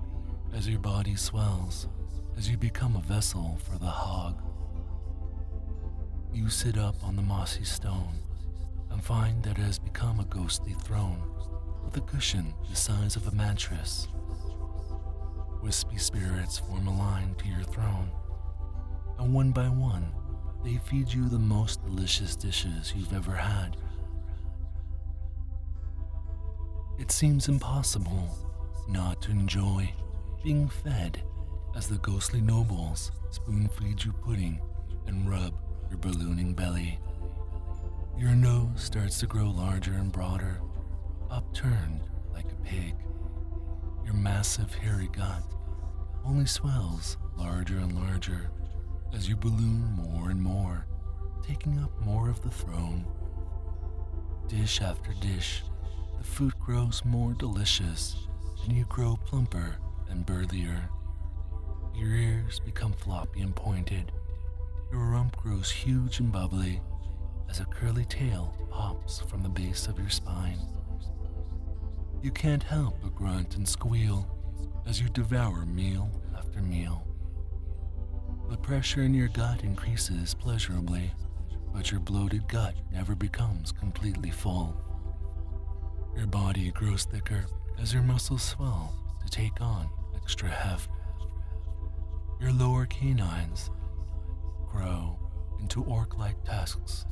as 0.53 0.69
your 0.69 0.81
body 0.81 1.15
swells, 1.15 1.87
as 2.37 2.51
you 2.51 2.57
become 2.57 2.97
a 2.97 3.01
vessel 3.01 3.57
for 3.63 3.79
the 3.79 3.87
hog. 3.87 4.43
You 6.33 6.49
sit 6.49 6.77
up 6.77 6.97
on 7.05 7.15
the 7.15 7.23
mossy 7.23 7.63
stone 7.63 8.19
and 8.91 9.05
find 9.05 9.41
that 9.45 9.57
it 9.57 9.63
has 9.63 9.79
become 9.79 10.19
a 10.19 10.25
ghostly 10.25 10.73
throne 10.83 11.23
with 11.85 11.97
a 11.97 12.01
cushion 12.01 12.55
the 12.69 12.75
size 12.75 13.15
of 13.15 13.29
a 13.29 13.35
mattress. 13.37 14.09
Wispy 15.63 15.99
spirits 15.99 16.59
form 16.59 16.89
a 16.89 16.99
line 16.99 17.37
to 17.39 17.47
your 17.47 17.63
throne, 17.63 18.11
and 19.21 19.33
one 19.33 19.53
by 19.53 19.69
one, 19.69 20.09
they 20.65 20.77
feed 20.79 21.13
you 21.13 21.29
the 21.29 21.39
most 21.39 21.85
delicious 21.85 22.35
dishes 22.35 22.93
you've 22.97 23.13
ever 23.13 23.37
had. 23.37 23.77
It 26.99 27.13
seems 27.13 27.49
impossible 27.49 28.45
not 28.89 29.21
to 29.23 29.31
enjoy 29.31 29.91
being 30.43 30.69
fed 30.69 31.23
as 31.75 31.89
the 31.89 31.99
ghostly 31.99 32.41
nobles 32.41 33.11
spoon 33.31 33.69
feed 33.69 34.05
you 34.05 34.13
pudding 34.13 34.61
and 35.07 35.29
rub 35.29 35.55
your 35.89 35.99
ballooning 35.99 36.55
belly. 36.55 36.99
Your 38.19 38.35
nose 38.35 38.83
starts 38.83 39.19
to 39.21 39.27
grow 39.27 39.51
larger 39.51 39.95
and 39.95 40.13
broader, 40.13 40.61
upturned 41.31 42.01
like 42.33 42.51
a 42.51 42.65
pig. 42.65 42.95
Your 44.05 44.15
massive 44.15 44.73
hairy 44.75 45.09
gut 45.13 45.43
only 46.25 46.47
swells 46.47 47.17
larger 47.37 47.79
and 47.79 47.95
larger 47.95 48.51
as 49.15 49.29
you 49.29 49.37
balloon 49.37 49.83
more 49.93 50.31
and 50.31 50.41
more, 50.41 50.87
taking 51.43 51.79
up 51.79 51.91
more 52.01 52.29
of 52.29 52.43
the 52.43 52.51
throne. 52.51 53.05
Dish 54.49 54.81
after 54.81 55.13
dish, 55.21 55.63
the 56.19 56.25
food 56.25 56.59
grows 56.59 57.03
more 57.05 57.33
delicious, 57.33 58.29
and 58.65 58.77
you 58.77 58.85
grow 58.87 59.17
plumper 59.27 59.77
and 60.09 60.25
burlier. 60.25 60.89
Your 61.95 62.11
ears 62.11 62.61
become 62.61 62.93
floppy 62.93 63.43
and 63.43 63.55
pointed. 63.55 64.11
Your 64.91 65.05
rump 65.05 65.37
grows 65.37 65.71
huge 65.71 66.21
and 66.21 66.33
bubbly 66.33 66.81
as 67.51 67.61
a 67.61 67.67
curly 67.67 68.05
tail 68.07 68.55
pops 68.71 69.21
from 69.21 69.43
the 69.43 69.49
base 69.49 69.87
of 69.87 69.99
your 69.99 70.09
spine. 70.09 70.59
You 72.23 72.31
can't 72.31 72.63
help 72.63 73.01
but 73.03 73.15
grunt 73.15 73.57
and 73.57 73.69
squeal 73.69 74.27
as 74.87 75.01
you 75.01 75.09
devour 75.11 75.67
meal 75.67 76.11
after 76.37 76.63
meal. 76.63 77.07
The 78.49 78.57
pressure 78.57 79.03
in 79.03 79.15
your 79.15 79.29
gut 79.29 79.63
increases 79.63 80.33
pleasurably, 80.35 81.11
but 81.73 81.91
your 81.91 82.01
bloated 82.01 82.49
gut 82.49 82.75
never 82.91 83.15
becomes 83.15 83.73
completely 83.73 84.31
full. 84.31 84.81
Your 86.17 86.27
body 86.27 86.71
grows 86.71 87.05
thicker 87.05 87.47
as 87.81 87.93
your 87.93 88.03
muscles 88.03 88.43
swell 88.43 88.95
to 89.23 89.31
take 89.31 89.61
on 89.61 89.89
extra 90.17 90.49
heft. 90.49 90.91
Your 92.41 92.53
lower 92.53 92.87
canines 92.87 93.71
grow 94.71 95.19
into 95.61 95.83
orc 95.85 96.19
like 96.19 96.43
tusks 96.45 97.07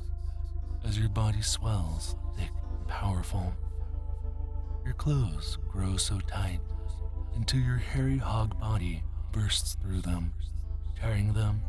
as 0.84 0.98
your 0.98 1.08
body 1.08 1.42
swells 1.42 2.16
thick 2.36 2.50
and 2.78 2.88
powerful. 2.88 3.54
Your 4.84 4.94
clothes 4.94 5.58
grow 5.68 5.96
so 5.96 6.18
tight 6.26 6.60
until 7.34 7.60
your 7.60 7.76
hairy 7.76 8.18
hog 8.18 8.58
body 8.58 9.02
bursts 9.30 9.76
through 9.80 10.00
them, 10.00 10.32
tearing 11.00 11.32
them 11.32 11.62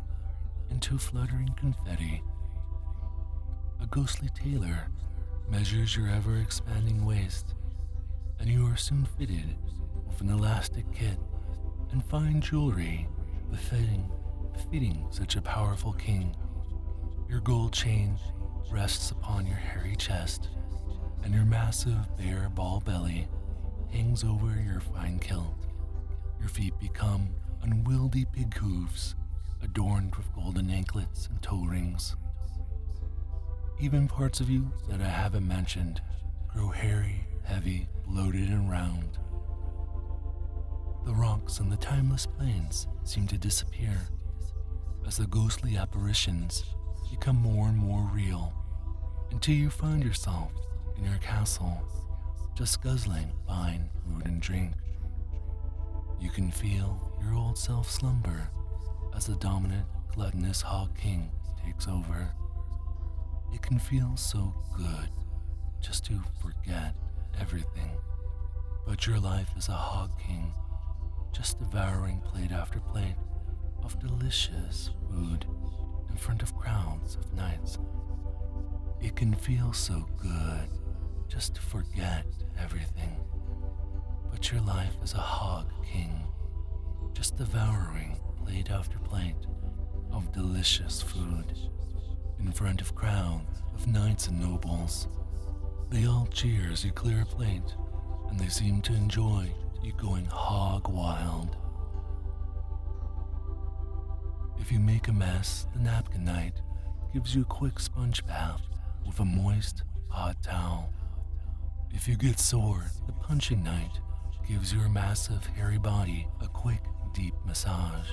into 0.70 0.98
fluttering 0.98 1.54
confetti. 1.56 2.22
A 3.80 3.86
ghostly 3.86 4.28
tailor 4.34 4.88
measures 5.48 5.96
your 5.96 6.08
ever 6.08 6.38
expanding 6.38 7.04
waist, 7.06 7.54
and 8.44 8.52
you 8.52 8.66
are 8.66 8.76
soon 8.76 9.06
fitted 9.18 9.56
with 10.06 10.20
an 10.20 10.28
elastic 10.28 10.84
kit 10.92 11.16
and 11.92 12.04
fine 12.04 12.42
jewelry 12.42 13.08
befitting, 13.50 14.06
befitting 14.52 15.06
such 15.08 15.36
a 15.36 15.40
powerful 15.40 15.94
king. 15.94 16.36
Your 17.26 17.40
gold 17.40 17.72
chain 17.72 18.18
rests 18.70 19.12
upon 19.12 19.46
your 19.46 19.56
hairy 19.56 19.96
chest, 19.96 20.50
and 21.22 21.32
your 21.32 21.46
massive 21.46 21.96
bare 22.18 22.50
ball 22.50 22.82
belly 22.84 23.28
hangs 23.90 24.22
over 24.22 24.62
your 24.62 24.80
fine 24.80 25.18
kilt. 25.20 25.64
Your 26.38 26.50
feet 26.50 26.78
become 26.78 27.30
unwieldy 27.62 28.26
pig 28.26 28.52
hooves 28.58 29.14
adorned 29.62 30.14
with 30.16 30.34
golden 30.34 30.68
anklets 30.68 31.28
and 31.28 31.40
toe 31.40 31.64
rings. 31.64 32.14
Even 33.80 34.06
parts 34.06 34.40
of 34.40 34.50
you 34.50 34.70
that 34.90 35.00
I 35.00 35.08
haven't 35.08 35.48
mentioned 35.48 36.02
grow 36.52 36.68
hairy, 36.68 37.26
heavy, 37.44 37.88
bloated, 38.06 38.48
and 38.48 38.70
round. 38.70 39.18
The 41.04 41.14
rocks 41.14 41.60
on 41.60 41.68
the 41.68 41.76
timeless 41.76 42.26
plains 42.26 42.86
seem 43.04 43.26
to 43.28 43.38
disappear 43.38 43.96
as 45.06 45.18
the 45.18 45.26
ghostly 45.26 45.76
apparitions 45.76 46.64
become 47.10 47.36
more 47.36 47.68
and 47.68 47.76
more 47.76 48.10
real 48.12 48.52
until 49.30 49.54
you 49.54 49.70
find 49.70 50.02
yourself 50.02 50.50
in 50.96 51.04
your 51.04 51.18
castle 51.18 51.82
just 52.54 52.82
guzzling 52.82 53.32
fine 53.46 53.90
food 54.04 54.26
and 54.26 54.40
drink. 54.40 54.72
You 56.20 56.30
can 56.30 56.50
feel 56.50 57.12
your 57.22 57.34
old 57.34 57.58
self 57.58 57.90
slumber 57.90 58.48
as 59.14 59.26
the 59.26 59.34
dominant, 59.36 59.86
gluttonous 60.14 60.62
Hog 60.62 60.96
King 60.96 61.30
takes 61.64 61.88
over. 61.88 62.32
It 63.52 63.62
can 63.62 63.78
feel 63.78 64.16
so 64.16 64.54
good 64.76 65.08
just 65.80 66.04
to 66.06 66.20
forget 66.40 66.94
everything. 67.40 67.90
But 68.86 69.06
your 69.06 69.18
life 69.18 69.50
as 69.56 69.68
a 69.68 69.72
Hog 69.72 70.10
King, 70.18 70.52
just 71.32 71.58
devouring 71.58 72.20
plate 72.20 72.52
after 72.52 72.80
plate 72.80 73.16
of 73.82 73.98
delicious 73.98 74.90
food 75.10 75.46
in 76.10 76.16
front 76.16 76.42
of 76.42 76.56
crowds 76.56 77.16
of 77.16 77.32
knights. 77.34 77.78
It 79.00 79.16
can 79.16 79.34
feel 79.34 79.72
so 79.72 80.06
good 80.16 80.68
just 81.28 81.56
to 81.56 81.60
forget 81.60 82.24
everything. 82.58 83.20
But 84.30 84.50
your 84.50 84.60
life 84.62 84.96
as 85.02 85.14
a 85.14 85.18
hog 85.18 85.70
king, 85.84 86.22
just 87.12 87.36
devouring 87.36 88.18
plate 88.36 88.70
after 88.70 88.98
plate 88.98 89.46
of 90.12 90.32
delicious 90.32 91.02
food 91.02 91.52
in 92.38 92.52
front 92.52 92.80
of 92.80 92.94
crowds 92.94 93.62
of 93.74 93.86
knights 93.86 94.28
and 94.28 94.40
nobles. 94.40 95.08
They 95.90 96.06
all 96.06 96.28
cheer 96.32 96.70
as 96.72 96.84
you 96.84 96.92
clear 96.92 97.22
a 97.22 97.26
plate, 97.26 97.74
and 98.28 98.38
they 98.38 98.48
seem 98.48 98.80
to 98.82 98.94
enjoy 98.94 99.52
you 99.82 99.92
going 99.92 100.24
hog 100.26 100.88
wild. 100.88 101.56
If 104.58 104.72
you 104.72 104.80
make 104.80 105.08
a 105.08 105.12
mess, 105.12 105.66
the 105.74 105.80
napkin 105.80 106.24
knight 106.24 106.54
gives 107.12 107.34
you 107.34 107.42
a 107.42 107.46
quick 107.46 107.78
sponge 107.78 108.26
bath 108.26 108.62
with 109.06 109.20
a 109.20 109.24
moist, 109.24 109.82
hot 110.08 110.42
towel. 110.42 110.92
If 111.92 112.08
you 112.08 112.16
get 112.16 112.40
sore, 112.40 112.90
the 113.06 113.12
punching 113.12 113.62
knight 113.62 114.00
gives 114.48 114.72
your 114.72 114.88
massive, 114.88 115.44
hairy 115.46 115.78
body 115.78 116.26
a 116.40 116.48
quick, 116.48 116.82
deep 117.12 117.34
massage. 117.46 118.08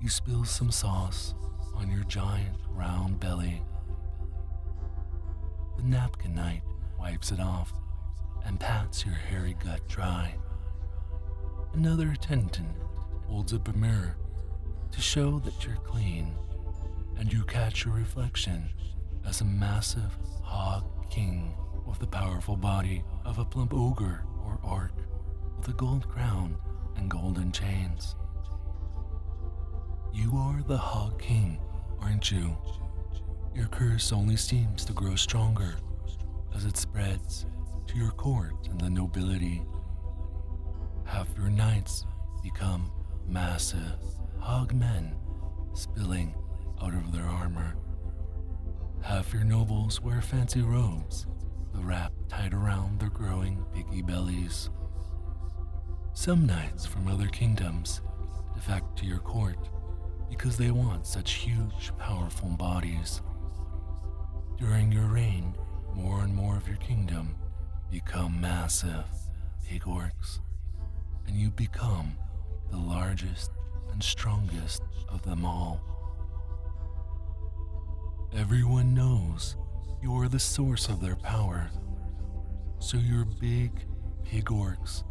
You 0.00 0.08
spill 0.08 0.44
some 0.44 0.70
sauce 0.70 1.34
on 1.74 1.90
your 1.90 2.04
giant, 2.04 2.56
round 2.70 3.18
belly. 3.18 3.62
The 5.76 5.82
napkin 5.82 6.34
knight 6.34 6.62
wipes 6.98 7.32
it 7.32 7.40
off 7.40 7.72
and 8.44 8.60
pats 8.60 9.04
your 9.04 9.14
hairy 9.14 9.56
gut 9.64 9.86
dry. 9.88 10.34
Another 11.72 12.10
attendant 12.10 12.76
holds 13.26 13.52
up 13.52 13.68
a 13.68 13.72
mirror 13.72 14.16
to 14.92 15.00
show 15.00 15.38
that 15.40 15.64
you're 15.64 15.76
clean, 15.76 16.34
and 17.18 17.32
you 17.32 17.42
catch 17.44 17.84
your 17.84 17.94
reflection 17.94 18.68
as 19.26 19.40
a 19.40 19.44
massive 19.44 20.16
hog 20.42 20.84
king 21.10 21.54
with 21.86 21.98
the 21.98 22.06
powerful 22.06 22.56
body 22.56 23.02
of 23.24 23.38
a 23.38 23.44
plump 23.44 23.74
ogre 23.74 24.24
or 24.44 24.58
orc 24.62 24.92
with 25.56 25.68
a 25.68 25.72
gold 25.72 26.08
crown 26.08 26.56
and 26.96 27.10
golden 27.10 27.50
chains. 27.52 28.14
You 30.12 30.36
are 30.36 30.62
the 30.62 30.76
Hog 30.76 31.18
King, 31.20 31.58
aren't 32.00 32.30
you? 32.30 32.56
Your 33.54 33.66
curse 33.66 34.12
only 34.12 34.36
seems 34.36 34.84
to 34.84 34.92
grow 34.92 35.14
stronger 35.14 35.76
as 36.56 36.64
it 36.64 36.76
spreads 36.76 37.46
to 37.86 37.96
your 37.96 38.10
court 38.10 38.54
and 38.68 38.80
the 38.80 38.90
nobility. 38.90 39.62
Half 41.04 41.28
your 41.36 41.50
knights 41.50 42.04
become 42.42 42.90
massive 43.28 43.94
hog 44.40 44.74
men 44.74 45.14
spilling 45.72 46.34
out 46.82 46.94
of 46.94 47.12
their 47.12 47.24
armor. 47.24 47.76
Half 49.02 49.32
your 49.32 49.44
nobles 49.44 50.00
wear 50.00 50.20
fancy 50.20 50.62
robes, 50.62 51.26
the 51.72 51.80
wrap 51.80 52.12
tied 52.28 52.54
around 52.54 52.98
their 52.98 53.10
growing 53.10 53.64
piggy 53.72 54.02
bellies. 54.02 54.68
Some 56.12 56.44
knights 56.44 56.86
from 56.86 57.06
other 57.06 57.28
kingdoms 57.28 58.00
defect 58.54 58.96
to 58.98 59.06
your 59.06 59.18
court 59.18 59.68
because 60.28 60.56
they 60.56 60.70
want 60.72 61.06
such 61.06 61.34
huge, 61.34 61.92
powerful 61.98 62.48
bodies. 62.48 63.22
During 64.58 64.92
your 64.92 65.06
reign, 65.06 65.54
more 65.94 66.22
and 66.22 66.34
more 66.34 66.56
of 66.56 66.68
your 66.68 66.76
kingdom 66.76 67.34
become 67.90 68.40
massive 68.40 69.04
pig 69.66 69.82
orcs, 69.82 70.38
and 71.26 71.36
you 71.36 71.50
become 71.50 72.12
the 72.70 72.76
largest 72.76 73.50
and 73.92 74.02
strongest 74.02 74.82
of 75.08 75.22
them 75.22 75.44
all. 75.44 75.80
Everyone 78.36 78.94
knows 78.94 79.56
you 80.00 80.14
are 80.16 80.28
the 80.28 80.38
source 80.38 80.88
of 80.88 81.00
their 81.00 81.16
power, 81.16 81.68
so 82.78 82.96
your 82.96 83.24
big 83.24 83.72
pig 84.24 84.46
orcs 84.46 85.02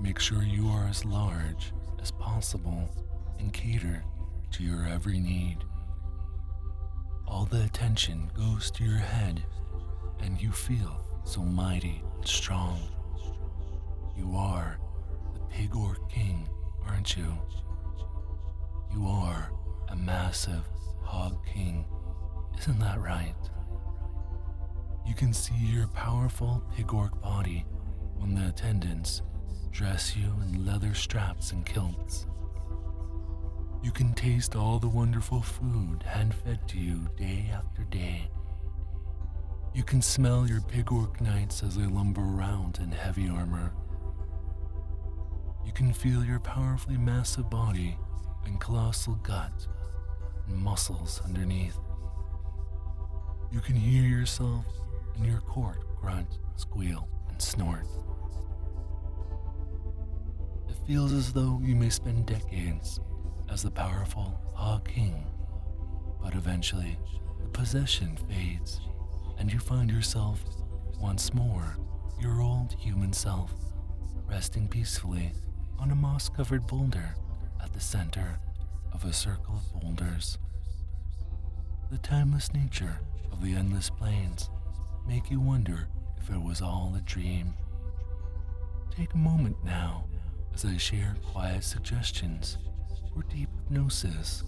make 0.00 0.18
sure 0.18 0.42
you 0.42 0.68
are 0.68 0.86
as 0.86 1.04
large 1.06 1.72
as 2.02 2.10
possible 2.10 2.88
and 3.38 3.52
cater 3.52 4.04
to 4.50 4.62
your 4.62 4.86
every 4.86 5.18
need. 5.18 5.58
All 7.30 7.44
the 7.44 7.62
attention 7.62 8.28
goes 8.34 8.72
to 8.72 8.84
your 8.84 8.98
head, 8.98 9.44
and 10.18 10.40
you 10.42 10.50
feel 10.50 11.00
so 11.24 11.42
mighty 11.42 12.02
and 12.16 12.26
strong. 12.26 12.80
You 14.16 14.34
are 14.34 14.78
the 15.32 15.40
Pig 15.48 15.76
Orc 15.76 16.10
King, 16.10 16.48
aren't 16.84 17.16
you? 17.16 17.32
You 18.92 19.06
are 19.06 19.52
a 19.88 19.96
massive 19.96 20.64
Hog 21.02 21.38
King, 21.46 21.86
isn't 22.58 22.80
that 22.80 23.00
right? 23.00 23.36
You 25.06 25.14
can 25.14 25.32
see 25.32 25.54
your 25.54 25.86
powerful 25.86 26.64
Pig 26.76 26.92
Orc 26.92 27.22
body 27.22 27.64
when 28.16 28.34
the 28.34 28.48
attendants 28.48 29.22
dress 29.70 30.16
you 30.16 30.34
in 30.42 30.66
leather 30.66 30.94
straps 30.94 31.52
and 31.52 31.64
kilts. 31.64 32.26
You 33.82 33.90
can 33.90 34.12
taste 34.12 34.56
all 34.56 34.78
the 34.78 34.88
wonderful 34.88 35.40
food 35.40 36.02
hand 36.02 36.34
fed 36.34 36.68
to 36.68 36.78
you 36.78 37.08
day 37.16 37.50
after 37.50 37.82
day. 37.84 38.28
You 39.74 39.82
can 39.84 40.02
smell 40.02 40.46
your 40.46 40.60
pig 40.60 40.92
orc 40.92 41.18
knights 41.20 41.62
as 41.62 41.76
they 41.76 41.86
lumber 41.86 42.20
around 42.20 42.78
in 42.82 42.92
heavy 42.92 43.30
armor. 43.30 43.72
You 45.64 45.72
can 45.72 45.94
feel 45.94 46.22
your 46.22 46.40
powerfully 46.40 46.98
massive 46.98 47.48
body 47.48 47.96
and 48.44 48.60
colossal 48.60 49.14
gut 49.14 49.66
and 50.46 50.58
muscles 50.58 51.22
underneath. 51.24 51.78
You 53.50 53.60
can 53.60 53.76
hear 53.76 54.02
yourself 54.02 54.66
and 55.16 55.24
your 55.24 55.40
court 55.40 55.78
grunt, 55.96 56.38
squeal, 56.56 57.08
and 57.30 57.40
snort. 57.40 57.86
It 60.68 60.76
feels 60.86 61.12
as 61.12 61.32
though 61.32 61.60
you 61.62 61.74
may 61.74 61.90
spend 61.90 62.26
decades 62.26 63.00
as 63.50 63.62
the 63.62 63.70
powerful 63.70 64.40
Hog 64.54 64.88
King. 64.88 65.26
But 66.22 66.34
eventually, 66.34 66.98
the 67.40 67.48
possession 67.48 68.16
fades, 68.28 68.80
and 69.38 69.52
you 69.52 69.58
find 69.58 69.90
yourself 69.90 70.42
once 71.00 71.34
more 71.34 71.76
your 72.20 72.42
old 72.42 72.74
human 72.78 73.12
self, 73.12 73.52
resting 74.28 74.68
peacefully 74.68 75.32
on 75.78 75.90
a 75.90 75.94
moss 75.94 76.28
covered 76.28 76.66
boulder 76.66 77.14
at 77.62 77.72
the 77.72 77.80
center 77.80 78.38
of 78.92 79.04
a 79.04 79.12
circle 79.12 79.54
of 79.54 79.80
boulders. 79.80 80.38
The 81.90 81.98
timeless 81.98 82.52
nature 82.52 83.00
of 83.32 83.42
the 83.42 83.54
endless 83.54 83.88
plains 83.88 84.50
make 85.08 85.30
you 85.30 85.40
wonder 85.40 85.88
if 86.20 86.30
it 86.30 86.40
was 86.40 86.60
all 86.60 86.94
a 86.96 87.00
dream. 87.00 87.54
Take 88.94 89.14
a 89.14 89.18
moment 89.18 89.56
now 89.64 90.04
as 90.54 90.64
I 90.64 90.76
share 90.76 91.16
quiet 91.24 91.64
suggestions 91.64 92.58
for 93.14 93.22
deep 93.24 93.48
hypnosis 93.54 94.44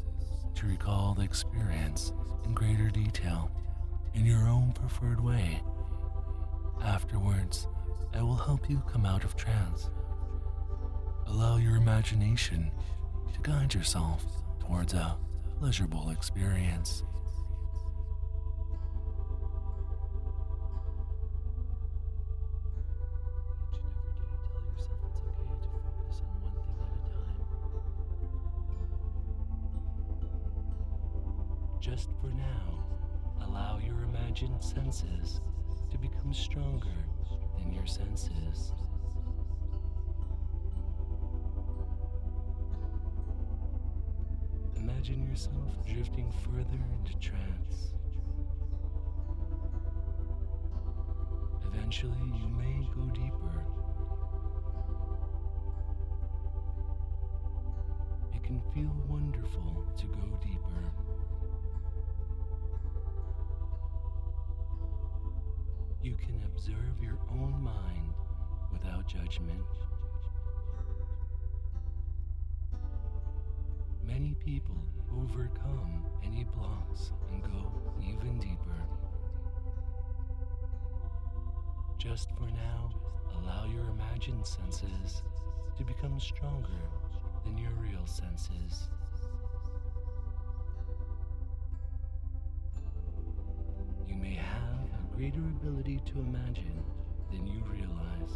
to 0.54 0.66
recall 0.66 1.14
the 1.14 1.22
experience 1.22 2.12
in 2.44 2.54
greater 2.54 2.90
detail 2.90 3.50
in 4.14 4.24
your 4.26 4.48
own 4.48 4.72
preferred 4.72 5.20
way. 5.20 5.60
Afterwards, 6.82 7.68
I 8.14 8.22
will 8.22 8.36
help 8.36 8.68
you 8.68 8.82
come 8.90 9.06
out 9.06 9.24
of 9.24 9.36
trance. 9.36 9.90
Allow 11.26 11.56
your 11.56 11.76
imagination 11.76 12.70
to 13.32 13.40
guide 13.40 13.72
yourself 13.74 14.24
towards 14.60 14.92
a 14.92 15.16
pleasurable 15.58 16.10
experience. 16.10 17.04
Just 32.02 32.20
for 32.20 32.32
now, 32.34 32.84
allow 33.46 33.78
your 33.78 34.02
imagined 34.02 34.60
senses 34.60 35.40
to 35.88 35.98
become 35.98 36.34
stronger 36.34 36.88
than 37.56 37.72
your 37.72 37.86
senses. 37.86 38.72
Imagine 44.74 45.24
yourself 45.30 45.86
drifting 45.86 46.32
further 46.44 46.80
into 46.98 47.16
trance. 47.20 47.94
Eventually, 51.64 52.32
you 52.34 52.48
may 52.48 52.84
go 52.96 53.02
deeper. 53.14 53.64
It 58.34 58.42
can 58.42 58.60
feel 58.74 58.90
wonderful 59.08 59.86
to 59.98 60.06
go 60.06 60.40
deeper. 60.42 61.01
You 66.02 66.16
can 66.16 66.42
observe 66.46 67.00
your 67.00 67.16
own 67.30 67.62
mind 67.62 68.14
without 68.72 69.06
judgment. 69.06 69.62
Many 74.04 74.34
people 74.44 74.74
overcome 75.16 76.04
any 76.24 76.42
blocks 76.42 77.12
and 77.30 77.40
go 77.40 77.70
even 78.00 78.40
deeper. 78.40 78.82
Just 81.98 82.30
for 82.32 82.50
now, 82.50 82.90
allow 83.36 83.66
your 83.66 83.88
imagined 83.90 84.44
senses 84.44 85.22
to 85.78 85.84
become 85.84 86.18
stronger 86.18 86.82
than 87.44 87.56
your 87.56 87.70
real 87.80 88.06
senses. 88.06 88.88
Greater 95.22 95.38
ability 95.38 96.00
to 96.04 96.18
imagine 96.18 96.82
than 97.30 97.46
you 97.46 97.62
realize. 97.70 98.34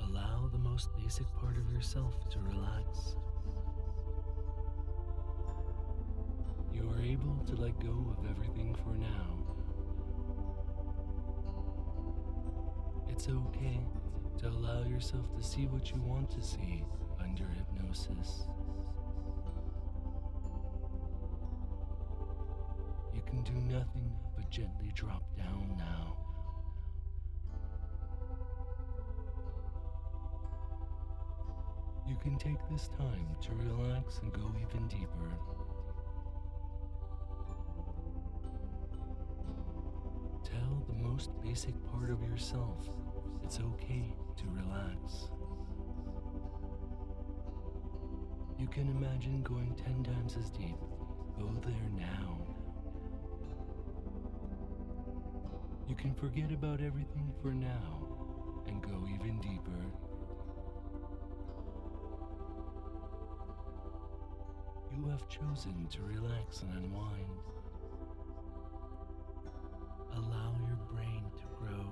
Allow 0.00 0.48
the 0.50 0.58
most 0.58 0.88
basic 0.96 1.24
part 1.36 1.56
of 1.56 1.72
yourself 1.72 2.28
to 2.30 2.40
relax. 2.40 3.14
You 6.74 6.90
are 6.90 7.00
able 7.00 7.38
to 7.46 7.54
let 7.54 7.78
go 7.78 8.12
of 8.18 8.28
everything 8.28 8.74
for 8.82 8.96
now. 8.96 9.46
It's 13.08 13.28
okay 13.28 13.78
to 14.38 14.48
allow 14.48 14.82
yourself 14.82 15.32
to 15.36 15.44
see 15.44 15.66
what 15.66 15.92
you 15.92 16.02
want 16.02 16.28
to 16.32 16.42
see 16.42 16.82
under 17.20 17.46
hypnosis. 17.46 18.48
Do 23.44 23.52
nothing 23.52 24.10
but 24.34 24.50
gently 24.50 24.90
drop 24.94 25.22
down 25.36 25.74
now. 25.76 26.16
You 32.08 32.16
can 32.22 32.38
take 32.38 32.58
this 32.70 32.88
time 32.88 33.28
to 33.42 33.50
relax 33.52 34.18
and 34.18 34.32
go 34.32 34.52
even 34.60 34.88
deeper. 34.88 35.30
Tell 40.42 40.84
the 40.86 40.94
most 40.94 41.30
basic 41.42 41.74
part 41.90 42.10
of 42.10 42.22
yourself 42.22 42.88
it's 43.42 43.58
okay 43.58 44.14
to 44.36 44.44
relax. 44.48 45.28
You 48.58 48.68
can 48.68 48.88
imagine 48.88 49.42
going 49.42 49.74
10 49.84 50.04
times 50.04 50.36
as 50.38 50.50
deep. 50.50 50.76
Go 51.38 51.50
there 51.62 51.90
now. 51.98 52.43
You 55.94 56.10
can 56.10 56.14
forget 56.14 56.50
about 56.50 56.80
everything 56.80 57.32
for 57.40 57.54
now 57.54 58.08
and 58.66 58.82
go 58.82 59.06
even 59.14 59.38
deeper. 59.38 59.70
You 64.90 65.06
have 65.08 65.28
chosen 65.28 65.86
to 65.92 66.02
relax 66.02 66.62
and 66.62 66.72
unwind. 66.72 67.38
Allow 70.16 70.56
your 70.66 70.78
brain 70.92 71.22
to 71.36 71.44
grow. 71.60 71.86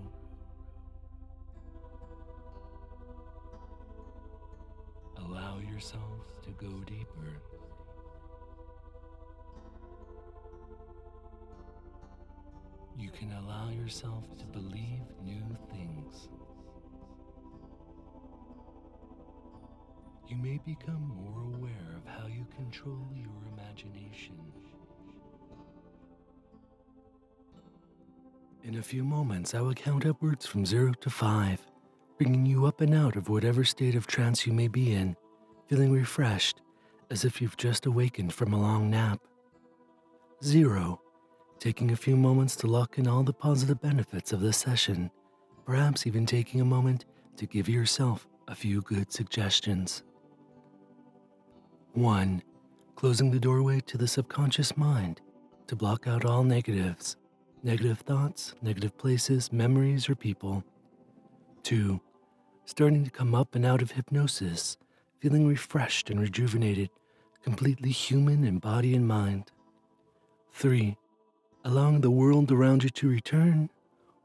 Allow 5.24 5.60
yourself 5.60 6.42
to 6.42 6.50
go 6.50 6.82
deeper. 6.88 7.40
Allow 13.44 13.70
yourself 13.70 14.24
to 14.38 14.46
believe 14.46 15.02
new 15.24 15.56
things. 15.70 16.28
You 20.28 20.36
may 20.36 20.58
become 20.64 21.12
more 21.14 21.42
aware 21.54 21.96
of 21.96 22.06
how 22.06 22.26
you 22.26 22.46
control 22.56 23.06
your 23.14 23.52
imagination. 23.52 24.38
In 28.64 28.76
a 28.78 28.82
few 28.82 29.04
moments, 29.04 29.54
I 29.54 29.60
will 29.60 29.74
count 29.74 30.06
upwards 30.06 30.46
from 30.46 30.64
zero 30.64 30.94
to 31.00 31.10
five, 31.10 31.60
bringing 32.16 32.46
you 32.46 32.64
up 32.64 32.80
and 32.80 32.94
out 32.94 33.16
of 33.16 33.28
whatever 33.28 33.64
state 33.64 33.94
of 33.94 34.06
trance 34.06 34.46
you 34.46 34.52
may 34.52 34.68
be 34.68 34.94
in, 34.94 35.16
feeling 35.66 35.92
refreshed 35.92 36.62
as 37.10 37.26
if 37.26 37.42
you've 37.42 37.58
just 37.58 37.84
awakened 37.84 38.32
from 38.32 38.54
a 38.54 38.60
long 38.60 38.88
nap. 38.88 39.20
Zero, 40.42 41.01
taking 41.62 41.92
a 41.92 41.96
few 41.96 42.16
moments 42.16 42.56
to 42.56 42.66
lock 42.66 42.98
in 42.98 43.06
all 43.06 43.22
the 43.22 43.32
positive 43.32 43.80
benefits 43.80 44.32
of 44.32 44.40
the 44.40 44.52
session, 44.52 45.08
perhaps 45.64 46.08
even 46.08 46.26
taking 46.26 46.60
a 46.60 46.64
moment 46.64 47.04
to 47.36 47.46
give 47.46 47.68
yourself 47.68 48.26
a 48.48 48.54
few 48.54 48.80
good 48.80 49.12
suggestions. 49.12 50.02
1. 51.92 52.42
Closing 52.96 53.30
the 53.30 53.38
doorway 53.38 53.78
to 53.78 53.96
the 53.96 54.08
subconscious 54.08 54.76
mind 54.76 55.20
to 55.68 55.76
block 55.76 56.08
out 56.08 56.24
all 56.24 56.42
negatives, 56.42 57.16
negative 57.62 58.00
thoughts, 58.00 58.56
negative 58.60 58.98
places, 58.98 59.52
memories, 59.52 60.08
or 60.08 60.16
people. 60.16 60.64
2. 61.62 62.00
Starting 62.64 63.04
to 63.04 63.10
come 63.10 63.36
up 63.36 63.54
and 63.54 63.64
out 63.64 63.82
of 63.82 63.92
hypnosis, 63.92 64.78
feeling 65.20 65.46
refreshed 65.46 66.10
and 66.10 66.20
rejuvenated, 66.20 66.90
completely 67.44 67.90
human 67.90 68.42
in 68.42 68.58
body 68.58 68.96
and 68.96 69.06
mind. 69.06 69.52
3. 70.54 70.96
Allowing 71.64 72.00
the 72.00 72.10
world 72.10 72.50
around 72.50 72.84
you 72.84 72.90
to 72.90 73.08
return. 73.08 73.70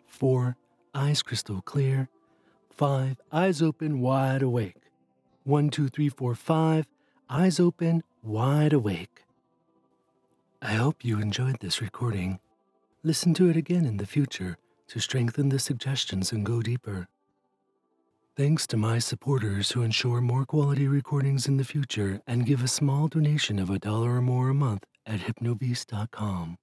4. 0.07 0.55
Eyes 0.93 1.21
crystal 1.21 1.61
clear. 1.61 2.09
5. 2.71 3.17
Eyes 3.31 3.61
open, 3.61 4.01
wide 4.01 4.41
awake. 4.41 4.91
One, 5.43 5.69
two, 5.69 5.87
three, 5.87 6.09
four, 6.09 6.35
five 6.35 6.87
eyes 7.29 7.59
open, 7.59 8.03
wide 8.23 8.73
awake. 8.73 9.23
I 10.61 10.73
hope 10.73 11.03
you 11.03 11.19
enjoyed 11.19 11.59
this 11.59 11.81
recording. 11.81 12.39
Listen 13.03 13.33
to 13.35 13.49
it 13.49 13.57
again 13.57 13.85
in 13.85 13.97
the 13.97 14.05
future 14.05 14.57
to 14.87 14.99
strengthen 14.99 15.49
the 15.49 15.59
suggestions 15.59 16.31
and 16.31 16.45
go 16.45 16.61
deeper. 16.61 17.07
Thanks 18.35 18.67
to 18.67 18.77
my 18.77 18.99
supporters 18.99 19.71
who 19.71 19.81
ensure 19.81 20.21
more 20.21 20.45
quality 20.45 20.87
recordings 20.87 21.47
in 21.47 21.57
the 21.57 21.63
future 21.63 22.21
and 22.27 22.45
give 22.45 22.63
a 22.63 22.67
small 22.67 23.07
donation 23.07 23.59
of 23.59 23.69
a 23.69 23.79
dollar 23.79 24.15
or 24.15 24.21
more 24.21 24.49
a 24.49 24.53
month 24.53 24.85
at 25.05 25.21
hypnobeast.com. 25.21 26.57